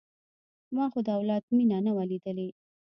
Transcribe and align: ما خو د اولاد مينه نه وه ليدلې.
ما 0.75 0.85
خو 0.91 0.99
د 1.05 1.09
اولاد 1.17 1.43
مينه 1.57 1.77
نه 1.85 1.91
وه 1.95 2.03
ليدلې. 2.11 2.47